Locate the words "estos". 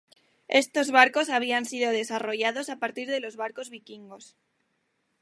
0.61-0.87